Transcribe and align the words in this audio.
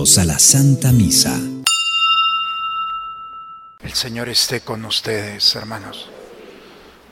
A 0.00 0.24
la 0.24 0.38
Santa 0.38 0.92
Misa. 0.92 1.38
El 3.80 3.92
Señor 3.92 4.30
esté 4.30 4.62
con 4.62 4.82
ustedes, 4.86 5.54
hermanos. 5.54 6.08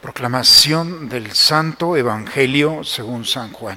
Proclamación 0.01 1.07
del 1.11 1.33
Santo 1.33 1.99
Evangelio 1.99 2.83
según 2.85 3.27
San 3.27 3.53
Juan. 3.53 3.77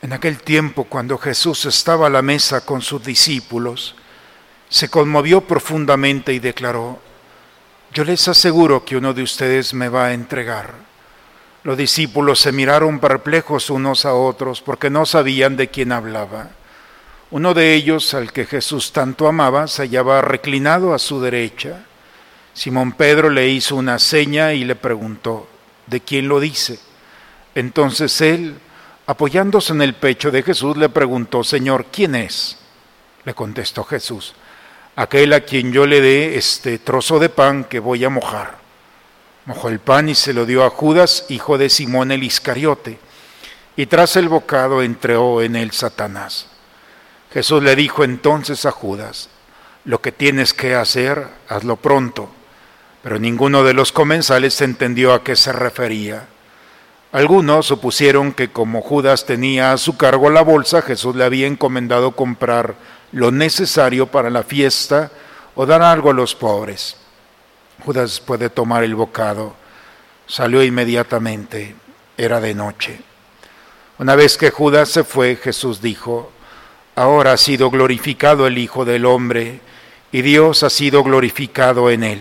En 0.00 0.12
aquel 0.12 0.40
tiempo, 0.40 0.84
cuando 0.84 1.18
Jesús 1.18 1.64
estaba 1.64 2.06
a 2.06 2.10
la 2.10 2.22
mesa 2.22 2.60
con 2.60 2.82
sus 2.82 3.02
discípulos, 3.02 3.96
se 4.68 4.88
conmovió 4.88 5.40
profundamente 5.40 6.32
y 6.32 6.38
declaró, 6.38 7.00
yo 7.92 8.04
les 8.04 8.28
aseguro 8.28 8.84
que 8.84 8.96
uno 8.96 9.12
de 9.12 9.24
ustedes 9.24 9.74
me 9.74 9.88
va 9.88 10.06
a 10.06 10.14
entregar. 10.14 10.72
Los 11.64 11.76
discípulos 11.76 12.38
se 12.38 12.52
miraron 12.52 13.00
perplejos 13.00 13.70
unos 13.70 14.04
a 14.04 14.14
otros 14.14 14.62
porque 14.62 14.88
no 14.88 15.04
sabían 15.04 15.56
de 15.56 15.66
quién 15.66 15.90
hablaba. 15.90 16.50
Uno 17.30 17.52
de 17.52 17.74
ellos, 17.74 18.14
al 18.14 18.32
que 18.32 18.46
Jesús 18.46 18.92
tanto 18.92 19.28
amaba, 19.28 19.68
se 19.68 19.82
hallaba 19.82 20.22
reclinado 20.22 20.94
a 20.94 20.98
su 20.98 21.20
derecha. 21.20 21.84
Simón 22.54 22.92
Pedro 22.92 23.28
le 23.28 23.48
hizo 23.48 23.76
una 23.76 23.98
seña 23.98 24.54
y 24.54 24.64
le 24.64 24.74
preguntó, 24.76 25.46
¿de 25.86 26.00
quién 26.00 26.26
lo 26.26 26.40
dice? 26.40 26.78
Entonces 27.54 28.18
él, 28.22 28.54
apoyándose 29.06 29.74
en 29.74 29.82
el 29.82 29.94
pecho 29.94 30.30
de 30.30 30.42
Jesús, 30.42 30.78
le 30.78 30.88
preguntó, 30.88 31.44
Señor, 31.44 31.86
¿quién 31.92 32.14
es? 32.14 32.56
Le 33.24 33.34
contestó 33.34 33.84
Jesús, 33.84 34.34
aquel 34.96 35.34
a 35.34 35.40
quien 35.40 35.70
yo 35.70 35.86
le 35.86 36.00
dé 36.00 36.38
este 36.38 36.78
trozo 36.78 37.18
de 37.18 37.28
pan 37.28 37.64
que 37.64 37.78
voy 37.78 38.04
a 38.06 38.10
mojar. 38.10 38.56
Mojó 39.44 39.68
el 39.68 39.80
pan 39.80 40.08
y 40.08 40.14
se 40.14 40.32
lo 40.32 40.46
dio 40.46 40.64
a 40.64 40.70
Judas, 40.70 41.26
hijo 41.28 41.58
de 41.58 41.68
Simón 41.68 42.10
el 42.10 42.22
Iscariote, 42.22 42.98
y 43.76 43.84
tras 43.84 44.16
el 44.16 44.30
bocado 44.30 44.82
entró 44.82 45.42
en 45.42 45.56
él 45.56 45.72
Satanás. 45.72 46.57
Jesús 47.32 47.62
le 47.62 47.76
dijo 47.76 48.04
entonces 48.04 48.64
a 48.64 48.70
Judas, 48.70 49.28
lo 49.84 50.00
que 50.00 50.12
tienes 50.12 50.54
que 50.54 50.74
hacer, 50.74 51.28
hazlo 51.48 51.76
pronto. 51.76 52.30
Pero 53.02 53.18
ninguno 53.18 53.64
de 53.64 53.74
los 53.74 53.92
comensales 53.92 54.60
entendió 54.60 55.14
a 55.14 55.22
qué 55.22 55.36
se 55.36 55.52
refería. 55.52 56.26
Algunos 57.12 57.66
supusieron 57.66 58.32
que 58.32 58.50
como 58.50 58.82
Judas 58.82 59.24
tenía 59.24 59.72
a 59.72 59.78
su 59.78 59.96
cargo 59.96 60.28
la 60.30 60.42
bolsa, 60.42 60.82
Jesús 60.82 61.16
le 61.16 61.24
había 61.24 61.46
encomendado 61.46 62.12
comprar 62.12 62.74
lo 63.12 63.30
necesario 63.30 64.08
para 64.08 64.28
la 64.28 64.42
fiesta 64.42 65.10
o 65.54 65.64
dar 65.64 65.82
algo 65.82 66.10
a 66.10 66.14
los 66.14 66.34
pobres. 66.34 66.96
Judas 67.84 68.20
puede 68.20 68.50
tomar 68.50 68.84
el 68.84 68.94
bocado. 68.94 69.54
Salió 70.26 70.62
inmediatamente. 70.62 71.74
Era 72.16 72.40
de 72.40 72.54
noche. 72.54 73.00
Una 73.98 74.16
vez 74.16 74.36
que 74.36 74.50
Judas 74.50 74.90
se 74.90 75.04
fue, 75.04 75.36
Jesús 75.36 75.80
dijo, 75.80 76.32
ahora 76.98 77.34
ha 77.34 77.36
sido 77.36 77.70
glorificado 77.70 78.48
el 78.48 78.58
Hijo 78.58 78.84
del 78.84 79.06
Hombre 79.06 79.60
y 80.10 80.22
Dios 80.22 80.64
ha 80.64 80.70
sido 80.70 81.04
glorificado 81.04 81.90
en 81.90 82.02
él. 82.02 82.20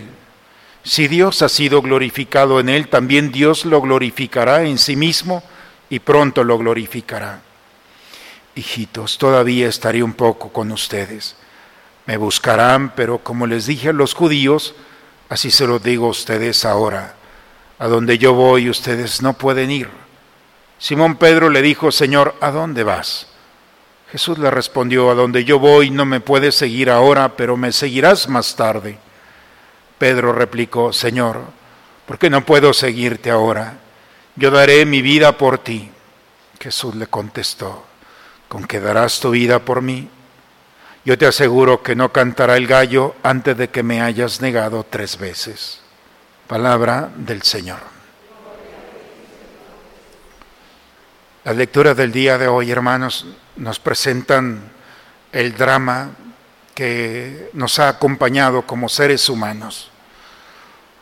Si 0.84 1.08
Dios 1.08 1.42
ha 1.42 1.50
sido 1.50 1.82
glorificado 1.82 2.60
en 2.60 2.70
él, 2.70 2.88
también 2.88 3.32
Dios 3.32 3.66
lo 3.66 3.82
glorificará 3.82 4.64
en 4.66 4.78
sí 4.78 4.96
mismo 4.96 5.42
y 5.90 5.98
pronto 5.98 6.44
lo 6.44 6.60
glorificará. 6.60 7.42
Hijitos, 8.54 9.18
todavía 9.18 9.68
estaré 9.68 10.04
un 10.04 10.14
poco 10.14 10.54
con 10.54 10.72
ustedes. 10.72 11.36
Me 12.06 12.18
buscarán, 12.18 12.94
pero 12.96 13.18
como 13.18 13.48
les 13.48 13.66
dije 13.66 13.90
a 13.90 13.94
los 13.94 14.14
judíos, 14.14 14.76
así 15.28 15.50
se 15.50 15.66
lo 15.66 15.80
digo 15.80 16.06
a 16.06 16.12
ustedes 16.12 16.66
ahora. 16.66 17.16
A 17.80 17.88
donde 17.88 18.20
yo 18.20 18.34
voy 18.34 18.70
ustedes 18.70 19.24
no 19.24 19.34
pueden 19.34 19.72
ir. 19.72 19.90
Simón 20.78 21.16
Pedro 21.16 21.50
le 21.50 21.64
dijo, 21.64 21.92
Señor, 21.92 22.36
¿a 22.42 22.52
dónde 22.52 22.84
vas? 22.84 23.28
Jesús 24.12 24.38
le 24.38 24.50
respondió, 24.50 25.12
a 25.12 25.16
donde 25.16 25.44
yo 25.44 25.60
voy 25.60 25.90
no 25.90 26.06
me 26.06 26.22
puedes 26.22 26.56
seguir 26.56 26.90
ahora, 26.90 27.36
pero 27.36 27.58
me 27.58 27.72
seguirás 27.74 28.30
más 28.30 28.56
tarde. 28.56 28.98
Pedro 29.98 30.32
replicó, 30.32 30.94
Señor, 30.94 31.42
¿por 32.06 32.18
qué 32.18 32.30
no 32.30 32.46
puedo 32.46 32.74
seguirte 32.74 33.30
ahora? 33.30 33.80
Yo 34.36 34.50
daré 34.50 34.86
mi 34.86 35.02
vida 35.02 35.38
por 35.38 35.58
ti. 35.58 35.90
Jesús 36.60 36.96
le 36.96 37.08
contestó, 37.08 37.86
¿con 38.48 38.66
qué 38.66 38.80
darás 38.80 39.20
tu 39.20 39.32
vida 39.32 39.60
por 39.60 39.82
mí? 39.82 40.10
Yo 41.04 41.18
te 41.18 41.26
aseguro 41.26 41.84
que 41.84 41.96
no 41.96 42.12
cantará 42.12 42.58
el 42.58 42.68
gallo 42.68 43.16
antes 43.24 43.58
de 43.58 43.70
que 43.70 43.84
me 43.84 44.02
hayas 44.02 44.42
negado 44.42 44.86
tres 44.90 45.18
veces. 45.18 45.82
Palabra 46.48 47.10
del 47.16 47.42
Señor. 47.44 47.80
Las 51.44 51.56
lecturas 51.56 51.96
del 51.96 52.12
día 52.12 52.38
de 52.38 52.48
hoy, 52.48 52.72
hermanos, 52.72 53.26
nos 53.58 53.80
presentan 53.80 54.72
el 55.32 55.56
drama 55.56 56.12
que 56.74 57.50
nos 57.54 57.80
ha 57.80 57.90
acompañado 57.90 58.64
como 58.64 58.90
seres 58.90 59.30
humanos. 59.30 59.90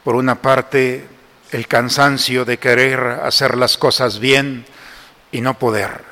Por 0.04 0.16
una 0.16 0.36
parte, 0.42 1.08
el 1.52 1.68
cansancio 1.68 2.46
de 2.46 2.58
querer 2.58 3.00
hacer 3.24 3.58
las 3.58 3.78
cosas 3.78 4.20
bien 4.20 4.66
y 5.32 5.42
no 5.42 5.60
poder, 5.60 6.04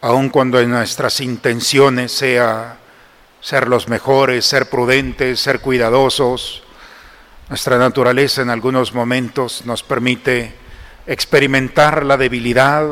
aun 0.00 0.30
cuando 0.30 0.60
en 0.60 0.70
nuestras 0.70 1.20
intenciones 1.20 2.12
sea 2.12 2.78
ser 3.40 3.68
los 3.68 3.88
mejores, 3.88 4.44
ser 4.44 4.68
prudentes, 4.68 5.40
ser 5.40 5.60
cuidadosos. 5.60 6.62
Nuestra 7.48 7.78
naturaleza 7.78 8.42
en 8.42 8.50
algunos 8.50 8.92
momentos 8.92 9.64
nos 9.64 9.84
permite 9.84 10.52
experimentar 11.06 12.04
la 12.04 12.16
debilidad, 12.16 12.84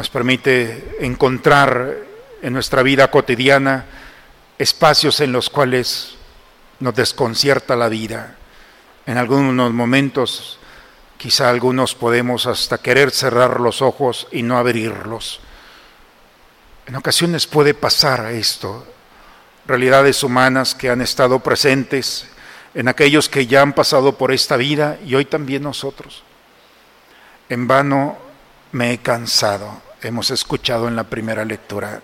nos 0.00 0.08
permite 0.08 0.96
encontrar 1.00 1.94
en 2.40 2.54
nuestra 2.54 2.82
vida 2.82 3.10
cotidiana 3.10 3.84
espacios 4.56 5.20
en 5.20 5.30
los 5.30 5.50
cuales 5.50 6.14
nos 6.78 6.94
desconcierta 6.94 7.76
la 7.76 7.90
vida. 7.90 8.34
En 9.04 9.18
algunos 9.18 9.74
momentos, 9.74 10.58
quizá 11.18 11.50
algunos 11.50 11.94
podemos 11.94 12.46
hasta 12.46 12.78
querer 12.78 13.10
cerrar 13.10 13.60
los 13.60 13.82
ojos 13.82 14.26
y 14.32 14.42
no 14.42 14.56
abrirlos. 14.56 15.40
En 16.86 16.96
ocasiones 16.96 17.46
puede 17.46 17.74
pasar 17.74 18.24
esto, 18.32 18.86
realidades 19.66 20.22
humanas 20.22 20.74
que 20.74 20.88
han 20.88 21.02
estado 21.02 21.40
presentes 21.40 22.26
en 22.72 22.88
aquellos 22.88 23.28
que 23.28 23.46
ya 23.46 23.60
han 23.60 23.74
pasado 23.74 24.16
por 24.16 24.32
esta 24.32 24.56
vida 24.56 24.98
y 25.04 25.14
hoy 25.14 25.26
también 25.26 25.62
nosotros. 25.62 26.22
En 27.50 27.68
vano 27.68 28.16
me 28.72 28.92
he 28.94 28.98
cansado, 28.98 29.89
hemos 30.02 30.30
escuchado 30.30 30.88
en 30.88 30.96
la 30.96 31.04
primera 31.04 31.44
lectura. 31.44 32.02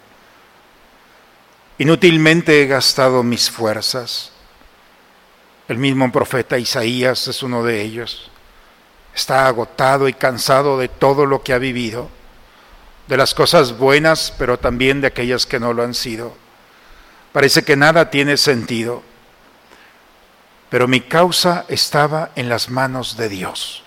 Inútilmente 1.78 2.62
he 2.62 2.66
gastado 2.66 3.22
mis 3.22 3.50
fuerzas. 3.50 4.32
El 5.68 5.78
mismo 5.78 6.10
profeta 6.12 6.58
Isaías 6.58 7.28
es 7.28 7.42
uno 7.42 7.62
de 7.62 7.82
ellos. 7.82 8.30
Está 9.14 9.46
agotado 9.46 10.08
y 10.08 10.12
cansado 10.12 10.78
de 10.78 10.88
todo 10.88 11.26
lo 11.26 11.42
que 11.42 11.52
ha 11.52 11.58
vivido, 11.58 12.08
de 13.08 13.16
las 13.16 13.34
cosas 13.34 13.76
buenas, 13.76 14.32
pero 14.38 14.58
también 14.58 15.00
de 15.00 15.08
aquellas 15.08 15.46
que 15.46 15.60
no 15.60 15.72
lo 15.72 15.82
han 15.82 15.94
sido. 15.94 16.36
Parece 17.32 17.64
que 17.64 17.76
nada 17.76 18.10
tiene 18.10 18.36
sentido, 18.36 19.02
pero 20.70 20.88
mi 20.88 21.00
causa 21.00 21.64
estaba 21.68 22.30
en 22.36 22.48
las 22.48 22.70
manos 22.70 23.16
de 23.16 23.28
Dios. 23.28 23.82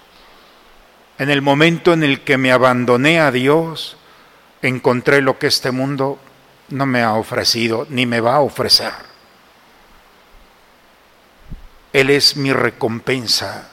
En 1.18 1.30
el 1.30 1.42
momento 1.42 1.94
en 1.94 2.04
el 2.04 2.22
que 2.22 2.38
me 2.38 2.52
abandoné 2.52 3.20
a 3.20 3.32
Dios, 3.32 3.98
encontré 4.62 5.22
lo 5.22 5.40
que 5.40 5.48
este 5.48 5.72
mundo 5.72 6.20
no 6.70 6.86
me 6.86 7.02
ha 7.02 7.14
ofrecido 7.14 7.86
ni 7.90 8.06
me 8.06 8.20
va 8.20 8.36
a 8.36 8.42
ofrecer. 8.42 8.92
Él 11.94 12.10
es 12.10 12.36
mi 12.36 12.54
recompensa, 12.54 13.70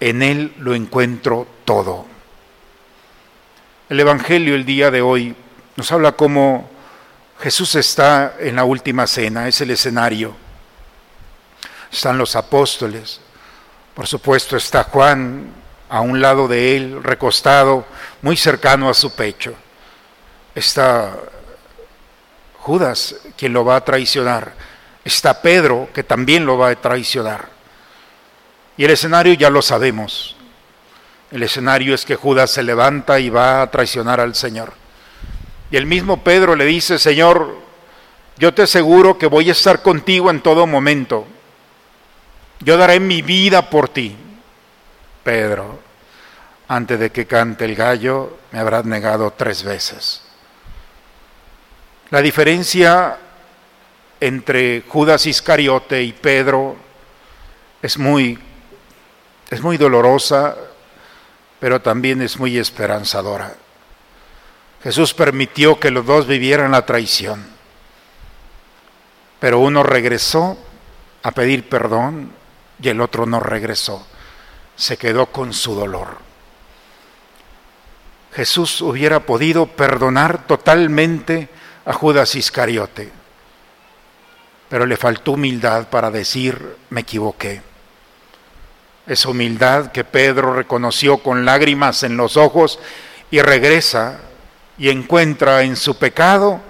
en 0.00 0.22
Él 0.22 0.54
lo 0.58 0.74
encuentro 0.74 1.46
todo. 1.64 2.06
El 3.88 4.00
Evangelio 4.00 4.54
el 4.54 4.66
día 4.66 4.90
de 4.90 5.00
hoy 5.00 5.34
nos 5.76 5.90
habla 5.92 6.12
cómo 6.12 6.70
Jesús 7.40 7.74
está 7.74 8.36
en 8.38 8.56
la 8.56 8.64
última 8.64 9.06
cena, 9.06 9.48
es 9.48 9.60
el 9.60 9.70
escenario. 9.70 10.34
Están 11.90 12.18
los 12.18 12.36
apóstoles, 12.36 13.20
por 13.94 14.06
supuesto 14.06 14.56
está 14.56 14.84
Juan 14.84 15.52
a 15.88 16.00
un 16.00 16.22
lado 16.22 16.48
de 16.48 16.76
él, 16.76 17.02
recostado, 17.02 17.84
muy 18.22 18.36
cercano 18.36 18.88
a 18.88 18.94
su 18.94 19.14
pecho 19.14 19.54
está 20.54 21.16
Judas, 22.58 23.16
quien 23.36 23.52
lo 23.52 23.64
va 23.64 23.76
a 23.76 23.84
traicionar, 23.84 24.52
está 25.04 25.42
Pedro, 25.42 25.88
que 25.92 26.04
también 26.04 26.46
lo 26.46 26.56
va 26.56 26.68
a 26.68 26.76
traicionar. 26.76 27.48
Y 28.76 28.84
el 28.84 28.90
escenario 28.90 29.34
ya 29.34 29.50
lo 29.50 29.62
sabemos. 29.62 30.36
El 31.30 31.42
escenario 31.42 31.94
es 31.94 32.04
que 32.04 32.14
Judas 32.14 32.50
se 32.50 32.62
levanta 32.62 33.18
y 33.18 33.30
va 33.30 33.62
a 33.62 33.70
traicionar 33.70 34.20
al 34.20 34.34
Señor. 34.34 34.74
Y 35.70 35.76
el 35.76 35.86
mismo 35.86 36.22
Pedro 36.22 36.54
le 36.54 36.66
dice, 36.66 36.98
Señor, 36.98 37.56
yo 38.38 38.52
te 38.54 38.62
aseguro 38.62 39.18
que 39.18 39.26
voy 39.26 39.48
a 39.48 39.52
estar 39.52 39.82
contigo 39.82 40.30
en 40.30 40.40
todo 40.40 40.66
momento. 40.66 41.26
Yo 42.60 42.76
daré 42.76 43.00
mi 43.00 43.22
vida 43.22 43.70
por 43.70 43.88
ti. 43.88 44.16
Pedro, 45.24 45.80
antes 46.68 46.98
de 46.98 47.10
que 47.10 47.26
cante 47.26 47.64
el 47.64 47.74
gallo, 47.74 48.38
me 48.52 48.58
habrás 48.58 48.84
negado 48.84 49.32
tres 49.32 49.62
veces. 49.62 50.22
La 52.12 52.20
diferencia 52.20 53.16
entre 54.20 54.82
Judas 54.86 55.24
Iscariote 55.24 56.02
y 56.02 56.12
Pedro 56.12 56.76
es 57.80 57.96
muy, 57.96 58.38
es 59.48 59.62
muy 59.62 59.78
dolorosa, 59.78 60.54
pero 61.58 61.80
también 61.80 62.20
es 62.20 62.38
muy 62.38 62.58
esperanzadora. 62.58 63.54
Jesús 64.82 65.14
permitió 65.14 65.80
que 65.80 65.90
los 65.90 66.04
dos 66.04 66.26
vivieran 66.26 66.72
la 66.72 66.84
traición, 66.84 67.46
pero 69.40 69.60
uno 69.60 69.82
regresó 69.82 70.58
a 71.22 71.30
pedir 71.30 71.66
perdón 71.66 72.30
y 72.78 72.90
el 72.90 73.00
otro 73.00 73.24
no 73.24 73.40
regresó, 73.40 74.06
se 74.76 74.98
quedó 74.98 75.32
con 75.32 75.54
su 75.54 75.74
dolor. 75.74 76.18
Jesús 78.34 78.82
hubiera 78.82 79.20
podido 79.20 79.66
perdonar 79.66 80.46
totalmente 80.46 81.48
a 81.84 81.92
Judas 81.92 82.34
Iscariote, 82.34 83.10
pero 84.68 84.86
le 84.86 84.96
faltó 84.96 85.32
humildad 85.32 85.88
para 85.88 86.10
decir, 86.10 86.76
me 86.90 87.02
equivoqué. 87.02 87.62
Esa 89.06 89.28
humildad 89.28 89.90
que 89.92 90.04
Pedro 90.04 90.54
reconoció 90.54 91.18
con 91.18 91.44
lágrimas 91.44 92.02
en 92.04 92.16
los 92.16 92.36
ojos 92.36 92.78
y 93.30 93.40
regresa 93.40 94.20
y 94.78 94.88
encuentra 94.90 95.62
en 95.62 95.76
su 95.76 95.98
pecado 95.98 96.60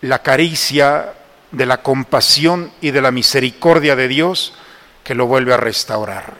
la 0.00 0.20
caricia 0.20 1.14
de 1.52 1.66
la 1.66 1.82
compasión 1.82 2.72
y 2.80 2.90
de 2.90 3.02
la 3.02 3.10
misericordia 3.10 3.96
de 3.96 4.08
Dios 4.08 4.54
que 5.04 5.14
lo 5.14 5.26
vuelve 5.26 5.54
a 5.54 5.58
restaurar. 5.58 6.34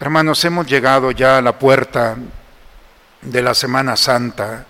Hermanos, 0.00 0.44
hemos 0.44 0.66
llegado 0.66 1.10
ya 1.12 1.38
a 1.38 1.42
la 1.42 1.58
puerta 1.58 2.16
de 3.22 3.42
la 3.42 3.54
Semana 3.54 3.96
Santa, 3.96 4.66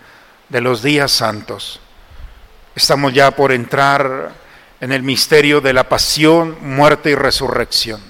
de 0.48 0.60
los 0.60 0.82
días 0.82 1.10
santos. 1.10 1.80
Estamos 2.74 3.12
ya 3.12 3.30
por 3.30 3.52
entrar 3.52 4.32
en 4.80 4.92
el 4.92 5.02
misterio 5.02 5.60
de 5.60 5.72
la 5.72 5.88
pasión, 5.88 6.56
muerte 6.60 7.10
y 7.10 7.14
resurrección. 7.14 8.00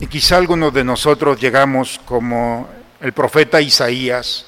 Y 0.00 0.06
quizá 0.06 0.36
algunos 0.36 0.74
de 0.74 0.82
nosotros 0.82 1.40
llegamos 1.40 2.00
como 2.04 2.68
el 3.00 3.12
profeta 3.12 3.60
Isaías 3.60 4.46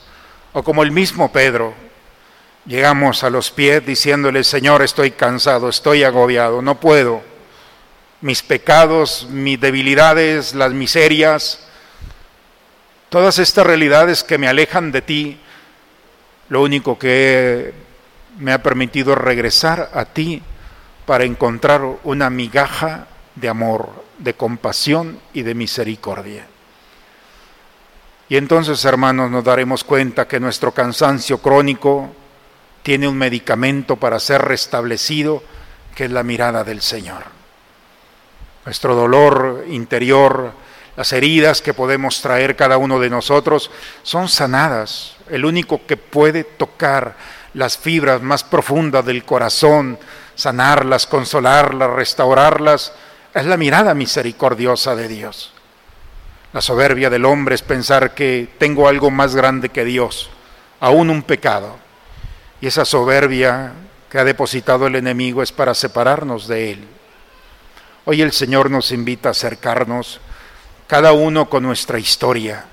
o 0.53 0.63
como 0.63 0.83
el 0.83 0.91
mismo 0.91 1.31
Pedro, 1.31 1.75
llegamos 2.65 3.23
a 3.23 3.31
los 3.31 3.51
pies 3.51 3.85
diciéndole, 3.85 4.43
Señor, 4.45 4.83
estoy 4.83 5.13
cansado, 5.13 5.69
estoy 5.69 6.03
agobiado, 6.03 6.63
no 6.63 6.81
puedo. 6.81 7.23
Mis 8.21 8.43
pecados, 8.43 9.29
mis 9.31 9.61
debilidades, 9.61 10.55
las 10.55 10.73
miserias, 10.73 11.61
todas 13.09 13.39
estas 13.39 13.67
realidades 13.67 14.25
que 14.25 14.39
me 14.39 14.49
alejan 14.49 14.91
de 14.91 15.03
ti, 15.03 15.41
lo 16.49 16.63
único 16.63 16.99
que 16.99 17.73
me 18.39 18.53
ha 18.53 18.63
permitido 18.63 19.15
regresar 19.15 19.91
a 19.93 20.05
ti 20.05 20.43
para 21.07 21.25
encontrar 21.25 21.83
una 22.05 22.31
migaja 22.31 23.07
de 23.35 23.49
amor, 23.49 23.91
de 24.19 24.35
compasión 24.35 25.19
y 25.33 25.43
de 25.43 25.55
misericordia. 25.55 26.47
Y 28.29 28.37
entonces, 28.37 28.85
hermanos, 28.85 29.31
nos 29.31 29.45
daremos 29.45 29.85
cuenta 29.85 30.27
que 30.27 30.41
nuestro 30.41 30.73
cansancio 30.73 31.39
crónico 31.39 32.11
tiene 32.83 33.07
un 33.07 33.17
medicamento 33.17 33.97
para 33.97 34.19
ser 34.19 34.43
restablecido, 34.43 35.43
que 35.95 36.07
es 36.07 36.11
la 36.11 36.23
mirada 36.23 36.65
del 36.65 36.83
Señor. 36.83 37.23
Nuestro 38.65 38.97
dolor 38.97 39.65
interior, 39.69 40.53
las 40.97 41.13
heridas 41.13 41.61
que 41.61 41.75
podemos 41.75 42.21
traer 42.23 42.57
cada 42.57 42.79
uno 42.79 42.99
de 42.99 43.11
nosotros, 43.11 43.71
son 44.03 44.29
sanadas. 44.29 45.17
El 45.31 45.45
único 45.45 45.87
que 45.87 45.97
puede 45.97 46.45
tocar 46.45 47.17
las 47.55 47.77
fibras 47.77 48.23
más 48.23 48.45
profundas 48.45 49.05
del 49.05 49.25
corazón, 49.25 49.99
sanarlas, 50.35 51.07
consolarlas, 51.07 51.91
restaurarlas, 51.91 52.93
es 53.35 53.45
la 53.45 53.57
mirada 53.57 53.95
misericordiosa 53.95 54.97
de 54.97 55.09
Dios. 55.09 55.53
La 56.53 56.63
soberbia 56.63 57.11
del 57.11 57.27
hombre 57.27 57.55
es 57.55 57.63
pensar 57.63 58.15
que 58.15 58.49
tengo 58.59 58.89
algo 58.89 59.11
más 59.11 59.37
grande 59.37 59.69
que 59.69 59.85
Dios, 59.85 60.31
aún 60.81 61.11
un 61.11 61.23
pecado. 61.23 61.77
Y 62.63 62.67
esa 62.67 62.87
soberbia 62.87 63.73
que 64.11 64.19
ha 64.19 64.25
depositado 64.25 64.87
el 64.87 64.97
enemigo 64.97 65.43
es 65.43 65.53
para 65.53 65.75
separarnos 65.75 66.49
de 66.49 66.73
Él. 66.73 66.89
Hoy 68.07 68.23
el 68.23 68.33
Señor 68.33 68.71
nos 68.71 68.93
invita 68.93 69.29
a 69.29 69.33
acercarnos, 69.33 70.21
cada 70.87 71.13
uno 71.13 71.49
con 71.49 71.65
nuestra 71.65 71.99
historia. 71.99 72.65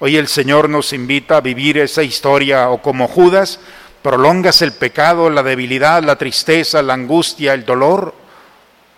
Hoy 0.00 0.16
el 0.16 0.28
Señor 0.28 0.68
nos 0.68 0.92
invita 0.92 1.36
a 1.36 1.40
vivir 1.40 1.78
esa 1.78 2.02
historia 2.02 2.70
o 2.70 2.82
como 2.82 3.06
Judas, 3.06 3.60
prolongas 4.02 4.62
el 4.62 4.72
pecado, 4.72 5.30
la 5.30 5.42
debilidad, 5.42 6.02
la 6.02 6.16
tristeza, 6.16 6.82
la 6.82 6.94
angustia, 6.94 7.54
el 7.54 7.64
dolor, 7.64 8.14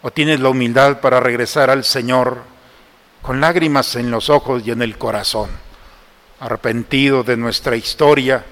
o 0.01 0.11
tienes 0.11 0.41
la 0.41 0.49
humildad 0.49 1.01
para 1.01 1.21
regresar 1.21 1.71
al 1.71 1.85
Señor 1.85 2.39
con 3.21 3.41
lágrimas 3.41 3.95
en 3.97 4.11
los 4.11 4.31
ojos 4.31 4.63
y 4.65 4.71
en 4.71 4.83
el 4.83 4.97
corazón, 4.97 5.51
arrepentido 6.41 7.23
de 7.23 7.37
nuestra 7.37 7.77
historia, 7.77 8.45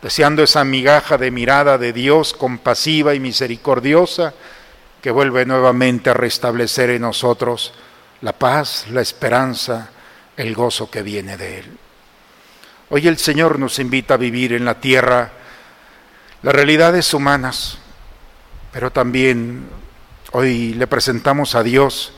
deseando 0.00 0.42
esa 0.42 0.64
migaja 0.64 1.18
de 1.18 1.30
mirada 1.30 1.78
de 1.78 1.92
Dios 1.92 2.32
compasiva 2.32 3.14
y 3.14 3.20
misericordiosa 3.20 4.32
que 5.02 5.10
vuelve 5.10 5.44
nuevamente 5.44 6.10
a 6.10 6.14
restablecer 6.14 6.90
en 6.90 7.02
nosotros 7.02 7.74
la 8.22 8.32
paz, 8.32 8.86
la 8.90 9.00
esperanza, 9.00 9.90
el 10.36 10.54
gozo 10.54 10.90
que 10.90 11.02
viene 11.02 11.36
de 11.36 11.58
Él. 11.60 11.78
Hoy 12.90 13.08
el 13.08 13.18
Señor 13.18 13.58
nos 13.58 13.78
invita 13.78 14.14
a 14.14 14.18
vivir 14.18 14.52
en 14.52 14.64
la 14.64 14.80
tierra 14.80 15.32
las 16.42 16.54
realidades 16.54 17.12
humanas, 17.14 17.78
pero 18.72 18.90
también 18.90 19.66
hoy 20.32 20.74
le 20.74 20.86
presentamos 20.86 21.54
a 21.54 21.62
Dios 21.62 22.12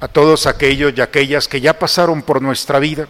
a 0.00 0.08
todos 0.08 0.46
aquellos 0.46 0.94
y 0.96 1.00
aquellas 1.00 1.46
que 1.46 1.60
ya 1.60 1.78
pasaron 1.78 2.22
por 2.22 2.40
nuestra 2.40 2.78
vida, 2.78 3.06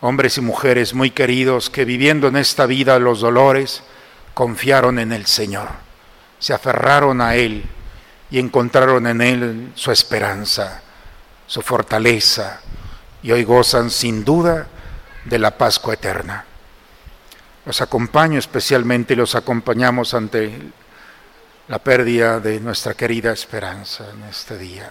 hombres 0.00 0.38
y 0.38 0.40
mujeres 0.40 0.94
muy 0.94 1.10
queridos 1.10 1.70
que 1.70 1.84
viviendo 1.84 2.28
en 2.28 2.36
esta 2.36 2.66
vida 2.66 2.98
los 2.98 3.20
dolores, 3.20 3.82
confiaron 4.32 4.98
en 4.98 5.12
el 5.12 5.26
Señor, 5.26 5.68
se 6.38 6.54
aferraron 6.54 7.20
a 7.20 7.34
Él 7.34 7.64
y 8.30 8.38
encontraron 8.38 9.06
en 9.06 9.20
Él 9.20 9.72
su 9.74 9.90
esperanza, 9.90 10.82
su 11.46 11.62
fortaleza, 11.62 12.60
y 13.22 13.32
hoy 13.32 13.44
gozan 13.44 13.90
sin 13.90 14.24
duda 14.24 14.66
de 15.24 15.38
la 15.38 15.56
Pascua 15.56 15.94
eterna. 15.94 16.44
Los 17.64 17.80
acompaño 17.80 18.38
especialmente 18.38 19.14
y 19.14 19.16
los 19.16 19.34
acompañamos 19.34 20.14
ante 20.14 20.52
la 21.68 21.78
pérdida 21.78 22.40
de 22.40 22.60
nuestra 22.60 22.94
querida 22.94 23.32
esperanza 23.32 24.04
en 24.10 24.22
este 24.24 24.56
día 24.56 24.90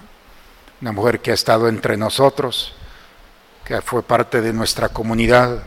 una 0.82 0.91
mujer 0.91 1.20
que 1.20 1.32
ha 1.32 1.34
estado 1.34 1.67
entre 1.67 1.98
nosotros, 1.98 2.74
que 3.65 3.82
fue 3.82 4.03
parte 4.03 4.41
de 4.41 4.53
nuestra 4.53 4.89
comunidad, 4.89 5.63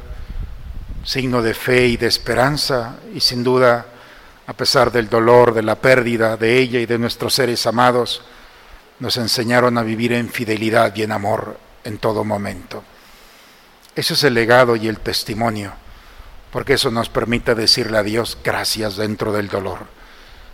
signo 1.04 1.42
de 1.42 1.54
fe 1.54 1.88
y 1.88 1.96
de 1.96 2.06
esperanza, 2.06 2.96
y 3.12 3.20
sin 3.20 3.42
duda, 3.42 3.86
a 4.50 4.52
pesar 4.52 4.90
del 4.90 5.08
dolor, 5.08 5.54
de 5.54 5.62
la 5.62 5.76
pérdida 5.76 6.36
de 6.36 6.58
ella 6.58 6.80
y 6.80 6.86
de 6.86 6.98
nuestros 6.98 7.34
seres 7.34 7.68
amados, 7.68 8.20
nos 8.98 9.16
enseñaron 9.16 9.78
a 9.78 9.84
vivir 9.84 10.12
en 10.12 10.28
fidelidad 10.28 10.92
y 10.96 11.04
en 11.04 11.12
amor 11.12 11.56
en 11.84 11.98
todo 11.98 12.24
momento. 12.24 12.82
Ese 13.94 14.14
es 14.14 14.24
el 14.24 14.34
legado 14.34 14.74
y 14.74 14.88
el 14.88 14.98
testimonio, 14.98 15.72
porque 16.50 16.72
eso 16.72 16.90
nos 16.90 17.08
permite 17.08 17.54
decirle 17.54 17.98
a 17.98 18.02
Dios 18.02 18.38
gracias 18.42 18.96
dentro 18.96 19.32
del 19.32 19.46
dolor. 19.46 19.86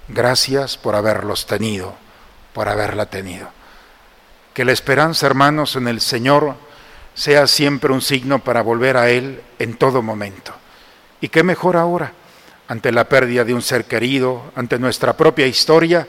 Gracias 0.09 0.76
por 0.76 0.95
haberlos 0.95 1.47
tenido, 1.47 1.95
por 2.53 2.69
haberla 2.69 3.07
tenido. 3.07 3.49
Que 4.53 4.67
la 4.67 4.73
esperanza, 4.73 5.25
hermanos, 5.25 5.75
en 5.75 5.88
el 5.88 6.03
Señor 6.03 6.57
sea 7.15 7.47
siempre 7.47 7.95
un 7.95 8.03
signo 8.03 8.41
para 8.41 8.61
volver 8.61 8.99
a 8.99 9.09
Él 9.09 9.41
en 9.59 9.75
todo 9.75 10.03
momento. 10.03 10.53
Y 11.23 11.31
qué 11.31 11.43
mejor 11.43 11.79
ahora, 11.79 12.12
ante 12.68 12.92
la 12.92 13.08
pérdida 13.08 13.44
de 13.44 13.54
un 13.54 13.62
ser 13.62 13.85
querido, 13.85 14.52
ante 14.54 14.78
nuestra 14.78 15.16
propia 15.16 15.46
historia, 15.46 16.06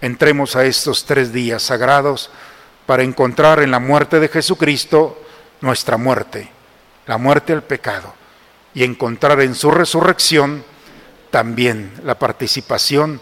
entremos 0.00 0.56
a 0.56 0.64
estos 0.64 1.04
tres 1.04 1.32
días 1.32 1.62
sagrados 1.62 2.30
para 2.86 3.02
encontrar 3.02 3.60
en 3.60 3.70
la 3.70 3.78
muerte 3.78 4.18
de 4.18 4.28
Jesucristo 4.28 5.22
nuestra 5.60 5.96
muerte, 5.96 6.50
la 7.06 7.18
muerte 7.18 7.52
al 7.52 7.62
pecado, 7.62 8.14
y 8.74 8.84
encontrar 8.84 9.40
en 9.40 9.54
su 9.54 9.70
resurrección 9.70 10.64
también 11.30 11.92
la 12.04 12.18
participación 12.18 13.20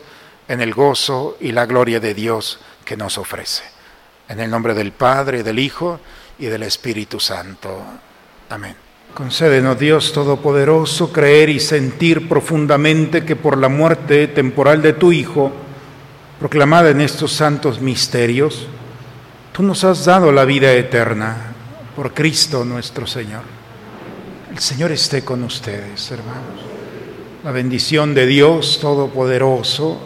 en 0.49 0.60
el 0.60 0.75
gozo 0.75 1.37
y 1.40 1.52
la 1.52 1.66
gloria 1.66 2.00
de 2.00 2.14
Dios 2.14 2.60
que 2.84 2.96
nos 2.96 3.18
ofrece. 3.18 3.62
En 4.28 4.40
el 4.40 4.50
nombre 4.50 4.75
del 4.75 4.92
Padre, 4.92 5.42
del 5.42 5.58
Hijo 5.58 6.00
y 6.38 6.46
del 6.46 6.62
Espíritu 6.62 7.20
Santo. 7.20 7.82
Amén. 8.49 8.89
Concédenos, 9.14 9.79
Dios 9.79 10.12
Todopoderoso, 10.12 11.12
creer 11.12 11.50
y 11.50 11.61
sentir 11.61 12.29
profundamente 12.29 13.25
que 13.25 13.37
por 13.37 13.59
la 13.59 13.69
muerte 13.69 14.29
temporal 14.29 14.83
de 14.83 14.93
tu 14.93 15.12
Hijo, 15.12 15.52
proclamada 16.38 16.90
en 16.90 17.00
estos 17.00 17.33
santos 17.33 17.81
misterios, 17.81 18.67
tú 19.52 19.62
nos 19.62 19.85
has 19.85 20.05
dado 20.05 20.33
la 20.33 20.45
vida 20.45 20.73
eterna 20.73 21.52
por 21.97 22.14
Cristo 22.14 22.64
nuestro 22.64 23.07
Señor. 23.07 23.43
El 24.50 24.59
Señor 24.59 24.93
esté 24.93 25.23
con 25.23 25.43
ustedes, 25.43 26.11
hermanos. 26.11 26.64
La 27.45 27.50
bendición 27.50 28.14
de 28.14 28.26
Dios 28.26 28.79
Todopoderoso, 28.81 30.00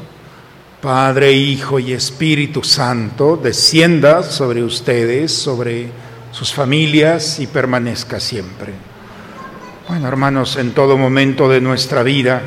Padre, 0.81 1.33
Hijo 1.33 1.79
y 1.79 1.93
Espíritu 1.93 2.65
Santo, 2.65 3.37
descienda 3.37 4.23
sobre 4.23 4.63
ustedes, 4.63 5.33
sobre 5.33 5.89
sus 6.33 6.53
familias 6.53 7.39
y 7.39 7.47
permanezca 7.47 8.19
siempre. 8.19 8.94
Bueno, 9.87 10.09
hermanos, 10.09 10.57
en 10.57 10.73
todo 10.73 10.97
momento 10.97 11.47
de 11.47 11.61
nuestra 11.61 12.03
vida, 12.03 12.41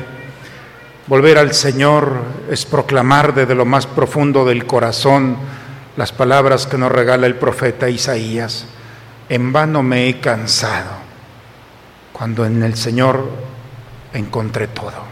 volver 1.06 1.38
al 1.38 1.54
Señor 1.54 2.20
es 2.50 2.66
proclamar 2.66 3.32
desde 3.32 3.54
lo 3.54 3.64
más 3.64 3.86
profundo 3.86 4.44
del 4.44 4.66
corazón 4.66 5.36
las 5.96 6.10
palabras 6.10 6.66
que 6.66 6.78
nos 6.78 6.90
regala 6.90 7.28
el 7.28 7.36
profeta 7.36 7.88
Isaías. 7.88 8.66
En 9.28 9.52
vano 9.52 9.84
me 9.84 10.08
he 10.08 10.18
cansado, 10.18 10.90
cuando 12.12 12.44
en 12.44 12.60
el 12.64 12.74
Señor 12.74 13.30
encontré 14.12 14.66
todo. 14.66 15.04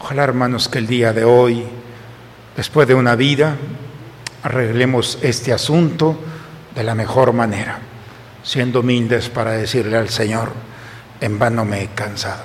Ojalá, 0.00 0.24
hermanos, 0.24 0.68
que 0.68 0.80
el 0.80 0.86
día 0.86 1.14
de 1.14 1.24
hoy, 1.24 1.64
después 2.54 2.86
de 2.86 2.94
una 2.94 3.16
vida, 3.16 3.56
arreglemos 4.42 5.18
este 5.22 5.54
asunto 5.54 6.14
de 6.74 6.82
la 6.84 6.94
mejor 6.94 7.32
manera, 7.32 7.78
siendo 8.42 8.80
humildes 8.80 9.30
para 9.30 9.52
decirle 9.52 9.96
al 9.96 10.10
Señor, 10.10 10.71
en 11.22 11.38
vano 11.38 11.64
me 11.64 11.82
he 11.82 11.88
cansado. 11.88 12.44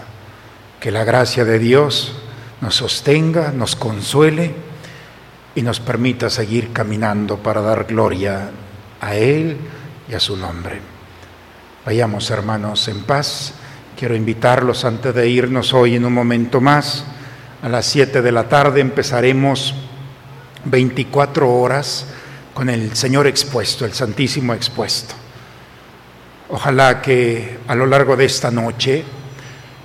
Que 0.79 0.91
la 0.91 1.03
gracia 1.03 1.43
de 1.43 1.59
Dios 1.59 2.13
nos 2.61 2.75
sostenga, 2.75 3.51
nos 3.51 3.75
consuele 3.75 4.55
y 5.53 5.61
nos 5.61 5.81
permita 5.81 6.29
seguir 6.29 6.71
caminando 6.71 7.37
para 7.37 7.61
dar 7.61 7.83
gloria 7.83 8.51
a 9.01 9.15
Él 9.15 9.57
y 10.09 10.13
a 10.13 10.19
su 10.21 10.37
nombre. 10.37 10.79
Vayamos, 11.85 12.29
hermanos, 12.31 12.87
en 12.87 13.03
paz 13.03 13.53
Quiero 13.97 14.15
invitarlos 14.15 14.85
antes 14.85 15.15
de 15.15 15.27
irnos 15.27 15.73
hoy 15.73 15.95
en 15.95 16.05
un 16.05 16.13
momento 16.13 16.61
más. 16.61 17.03
A 17.63 17.67
las 17.67 17.87
7 17.87 18.21
de 18.21 18.31
la 18.31 18.47
tarde 18.47 18.79
empezaremos 18.79 19.73
24 20.65 21.51
horas 21.51 22.05
con 22.53 22.69
el 22.69 22.95
Señor 22.95 23.25
expuesto, 23.25 23.85
el 23.85 23.93
Santísimo 23.93 24.53
expuesto. 24.53 25.15
Ojalá 26.49 27.01
que 27.01 27.59
a 27.67 27.75
lo 27.75 27.85
largo 27.85 28.15
de 28.15 28.25
esta 28.25 28.49
noche 28.51 29.03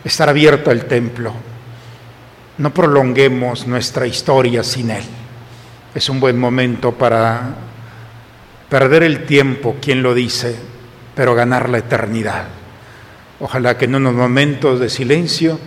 estar 0.04 0.28
abierto 0.28 0.70
el 0.70 0.84
templo. 0.84 1.32
No 2.58 2.72
prolonguemos 2.72 3.66
nuestra 3.66 4.06
historia 4.06 4.62
sin 4.62 4.90
Él. 4.90 5.04
Es 5.94 6.08
un 6.08 6.20
buen 6.20 6.38
momento 6.38 6.92
para 6.92 7.54
perder 8.68 9.02
el 9.02 9.26
tiempo, 9.26 9.76
quien 9.80 10.02
lo 10.02 10.14
dice, 10.14 10.56
pero 11.14 11.34
ganar 11.34 11.68
la 11.68 11.78
eternidad. 11.78 12.44
Ojalá 13.40 13.76
que 13.76 13.86
en 13.86 13.96
unos 13.96 14.14
momentos 14.14 14.78
de 14.78 14.88
silencio 14.88 15.58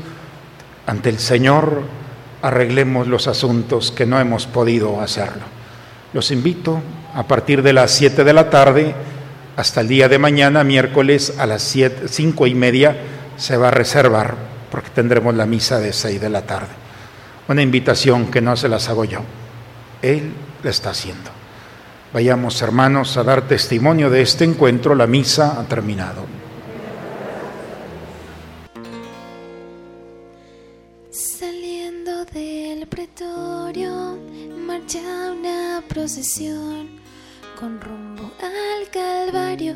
ante 0.87 1.09
el 1.09 1.19
Señor 1.19 1.83
arreglemos 2.41 3.07
los 3.07 3.27
asuntos 3.27 3.91
que 3.91 4.05
no 4.05 4.19
hemos 4.19 4.47
podido 4.47 5.01
hacerlo. 5.01 5.43
Los 6.13 6.31
invito 6.31 6.81
a 7.13 7.23
partir 7.23 7.61
de 7.61 7.73
las 7.73 7.91
7 7.91 8.23
de 8.23 8.33
la 8.33 8.49
tarde 8.49 8.95
hasta 9.55 9.81
el 9.81 9.87
día 9.87 10.09
de 10.09 10.19
mañana, 10.19 10.63
miércoles 10.63 11.33
a 11.37 11.45
las 11.45 11.75
cinco 12.07 12.47
y 12.47 12.55
media, 12.55 12.97
se 13.37 13.57
va 13.57 13.69
a 13.69 13.71
reservar 13.71 14.35
porque 14.69 14.89
tendremos 14.89 15.35
la 15.35 15.45
misa 15.45 15.79
de 15.79 15.93
6 15.93 16.19
de 16.19 16.29
la 16.29 16.41
tarde. 16.41 16.73
Una 17.47 17.61
invitación 17.61 18.31
que 18.31 18.41
no 18.41 18.55
se 18.57 18.67
las 18.67 18.89
hago 18.89 19.05
yo, 19.05 19.21
Él 20.01 20.33
la 20.63 20.69
está 20.69 20.89
haciendo. 20.89 21.31
Vayamos 22.11 22.61
hermanos 22.61 23.15
a 23.17 23.23
dar 23.23 23.47
testimonio 23.47 24.09
de 24.09 24.21
este 24.21 24.43
encuentro, 24.43 24.95
la 24.95 25.07
misa 25.07 25.59
ha 25.59 25.63
terminado. 25.63 26.25
marcha 34.65 35.31
una 35.31 35.83
procesión 35.87 37.04
con 37.59 37.79
rumbo 37.79 38.31
al 38.41 38.89
Calvario, 38.91 39.75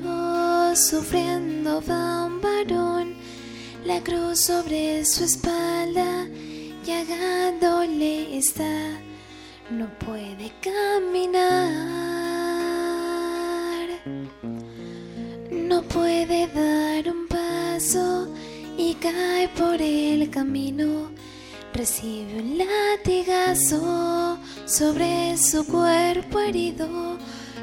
sufriendo 0.75 1.81
va 1.81 2.25
un 2.25 2.41
varón, 2.41 3.15
la 3.85 4.01
cruz 4.01 4.41
sobre 4.41 5.05
su 5.05 5.23
espalda, 5.23 6.27
llagándole 6.85 8.37
está, 8.37 8.99
no 9.71 9.87
puede 9.99 10.51
caminar, 10.61 11.39
no 15.51 15.81
puede 15.83 16.47
dar 16.47 17.13
un 17.13 17.27
paso 17.27 18.27
y 18.77 18.93
cae 18.95 19.47
por 19.49 19.81
el 19.81 20.29
camino. 20.29 21.09
Recibe 21.73 22.41
un 22.41 22.57
latigazo 22.57 24.37
sobre 24.65 25.37
su 25.37 25.65
cuerpo 25.65 26.39
herido, 26.39 27.08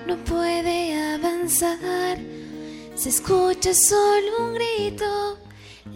no 0.06 0.16
puede 0.18 0.94
avanzar, 1.14 2.18
se 2.94 3.08
escucha 3.08 3.74
solo 3.74 4.30
un 4.38 4.54
grito, 4.54 5.38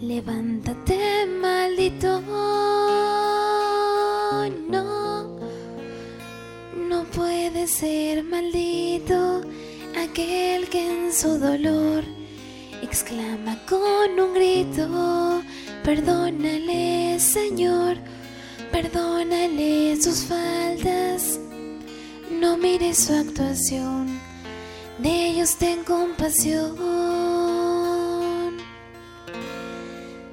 levántate 0.01 1.25
maldito, 1.27 2.21
no, 4.69 5.39
no 6.89 7.03
puede 7.15 7.67
ser 7.67 8.23
maldito 8.23 9.41
aquel 9.97 10.67
que 10.69 11.05
en 11.05 11.13
su 11.13 11.39
dolor 11.39 12.03
exclama 12.81 13.57
con 13.65 14.19
un 14.19 14.33
grito, 14.33 15.41
Perdónale, 15.83 17.19
Señor, 17.19 17.97
perdónale 18.71 19.99
sus 19.99 20.25
faltas. 20.25 21.39
No 22.41 22.57
mires 22.57 22.97
su 22.97 23.13
actuación, 23.13 24.19
de 24.97 25.27
ellos 25.27 25.57
ten 25.57 25.83
compasión. 25.83 26.75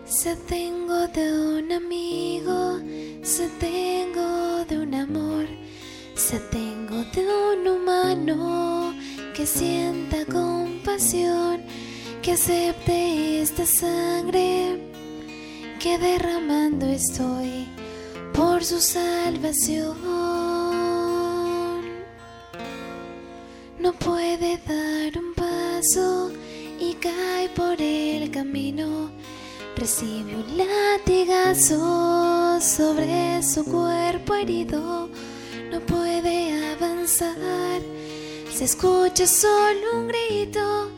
Se 0.07 0.35
tengo 0.35 1.07
de 1.09 1.59
un 1.59 1.71
amigo, 1.71 2.79
se 3.23 3.47
tengo 3.61 4.65
de 4.65 4.79
un 4.79 4.95
amor, 4.95 5.47
se 6.15 6.39
tengo 6.51 7.05
de 7.15 7.27
un 7.53 7.69
humano 7.69 8.95
que 9.37 9.45
sienta 9.45 10.25
compasión, 10.25 11.63
que 12.23 12.33
acepte 12.33 13.43
esta 13.43 13.67
sangre 13.67 14.81
que 15.79 15.99
derramando 15.99 16.87
estoy 16.87 17.69
por 18.33 18.65
su 18.65 18.81
salvación. 18.81 20.28
Recibe 29.77 30.37
un 30.37 30.57
latigazo 30.57 32.61
sobre 32.61 33.43
su 33.43 33.65
cuerpo 33.65 34.35
herido. 34.35 35.09
No 35.71 35.81
puede 35.81 36.73
avanzar. 36.73 37.81
Se 38.53 38.65
escucha 38.65 39.27
solo 39.27 39.99
un 39.99 40.09
grito. 40.09 40.91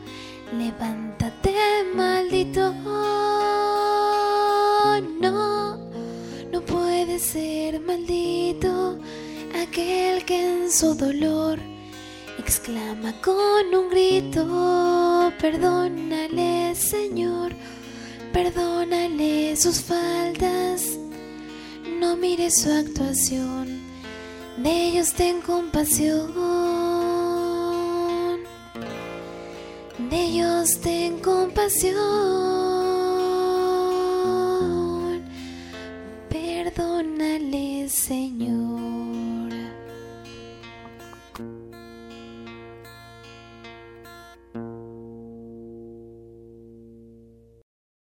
Levántate, 0.57 1.53
maldito 1.95 2.73
no, 5.21 5.77
no 6.51 6.61
puede 6.61 7.19
ser 7.19 7.79
maldito 7.79 8.97
aquel 9.61 10.25
que 10.25 10.63
en 10.63 10.71
su 10.71 10.95
dolor 10.95 11.59
exclama 12.41 13.13
con 13.21 13.73
un 13.73 13.89
grito, 13.89 15.31
perdónale 15.39 16.73
Señor, 16.75 17.53
perdónale 18.33 19.55
sus 19.55 19.81
faltas, 19.81 20.97
no 21.99 22.17
mire 22.17 22.49
su 22.49 22.71
actuación, 22.71 23.81
de 24.57 24.71
ellos 24.87 25.13
ten 25.13 25.41
compasión, 25.41 26.33
de 30.09 30.17
ellos 30.23 30.79
ten 30.81 31.19
compasión. 31.19 32.70